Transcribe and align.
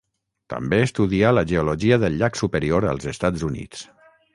També 0.53 0.79
estudià 0.85 1.35
la 1.39 1.45
geologia 1.53 2.01
del 2.07 2.19
Llac 2.23 2.43
Superior 2.43 2.93
als 2.95 3.11
Estats 3.17 3.51
Units. 3.55 3.91